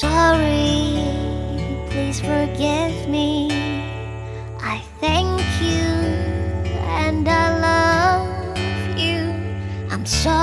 sorry, 0.00 0.96
please 1.90 2.20
forgive 2.20 3.06
me. 3.06 3.48
I 4.58 4.80
thank 4.98 5.42
you 5.60 5.92
and 7.04 7.28
I 7.28 7.46
love 7.68 8.98
you. 8.98 9.20
I'm 9.90 10.06
sorry. 10.06 10.39